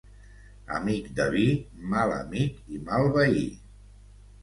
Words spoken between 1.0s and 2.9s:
de vi, mal amic i